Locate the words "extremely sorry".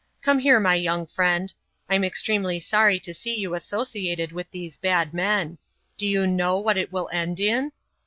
2.03-2.99